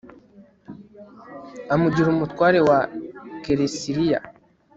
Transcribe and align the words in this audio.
amugira 1.73 2.07
umutware 2.11 2.59
wa 2.69 2.79
kelesiriya 3.43 4.19